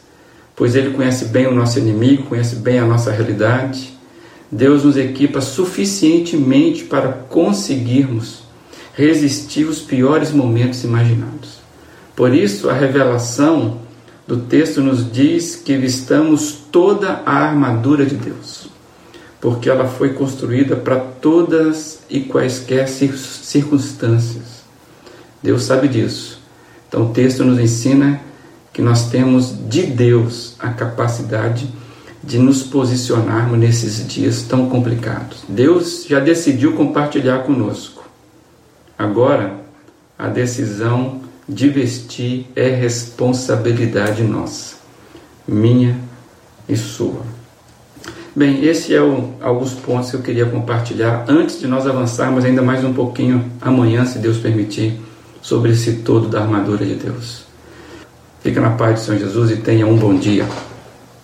pois 0.55 0.77
ele 0.77 0.91
conhece 0.91 1.25
bem 1.25 1.45
o 1.45 1.53
nosso 1.53 1.77
inimigo, 1.77 2.23
conhece 2.23 2.55
bem 2.55 2.79
a 2.79 2.85
nossa 2.85 3.11
realidade. 3.11 3.91
Deus 4.49 4.85
nos 4.85 4.95
equipa 4.95 5.41
suficientemente 5.41 6.85
para 6.85 7.09
conseguirmos 7.09 8.43
resistir 8.93 9.65
os 9.65 9.81
piores 9.81 10.31
momentos 10.31 10.85
imaginados. 10.85 11.57
Por 12.15 12.33
isso, 12.33 12.69
a 12.69 12.73
revelação 12.73 13.79
do 14.25 14.37
texto 14.37 14.79
nos 14.79 15.11
diz 15.11 15.57
que 15.57 15.75
vistamos 15.75 16.59
toda 16.71 17.23
a 17.25 17.33
armadura 17.33 18.05
de 18.05 18.15
Deus, 18.15 18.69
porque 19.41 19.69
ela 19.69 19.85
foi 19.85 20.13
construída 20.13 20.77
para 20.77 20.95
todas 20.95 21.99
e 22.09 22.21
quaisquer 22.21 22.87
circunstâncias. 22.87 24.56
Deus 25.41 25.63
sabe 25.63 25.87
disso. 25.87 26.41
Então 26.87 27.09
o 27.09 27.13
texto 27.13 27.43
nos 27.43 27.59
ensina 27.59 28.21
que 28.73 28.81
nós 28.81 29.09
temos 29.09 29.55
de 29.67 29.83
Deus 29.83 30.55
a 30.59 30.69
capacidade 30.69 31.67
de 32.23 32.37
nos 32.37 32.63
posicionarmos 32.63 33.57
nesses 33.57 34.07
dias 34.07 34.43
tão 34.43 34.69
complicados. 34.69 35.43
Deus 35.47 36.05
já 36.07 36.19
decidiu 36.19 36.73
compartilhar 36.73 37.39
conosco. 37.39 38.03
Agora, 38.97 39.55
a 40.17 40.27
decisão 40.27 41.21
de 41.47 41.69
vestir 41.69 42.47
é 42.55 42.69
responsabilidade 42.69 44.23
nossa, 44.23 44.75
minha 45.47 45.97
e 46.67 46.75
sua. 46.75 47.21
Bem, 48.35 48.63
esse 48.65 48.93
é 48.93 49.01
o, 49.01 49.33
alguns 49.41 49.73
pontos 49.73 50.11
que 50.11 50.17
eu 50.17 50.21
queria 50.21 50.45
compartilhar 50.45 51.25
antes 51.27 51.59
de 51.59 51.67
nós 51.67 51.87
avançarmos 51.87 52.45
ainda 52.45 52.61
mais 52.61 52.83
um 52.83 52.93
pouquinho 52.93 53.51
amanhã, 53.61 54.05
se 54.05 54.19
Deus 54.19 54.37
permitir, 54.37 54.99
sobre 55.47 55.71
esse 55.71 55.93
todo 56.03 56.27
da 56.27 56.41
armadura 56.41 56.85
de 56.85 56.95
Deus. 56.95 57.45
Fica 58.43 58.59
na 58.59 58.71
paz 58.71 58.99
do 58.99 59.05
Senhor 59.05 59.19
Jesus 59.19 59.51
e 59.51 59.55
tenha 59.55 59.87
um 59.87 59.95
bom 59.95 60.13
dia. 60.13 60.45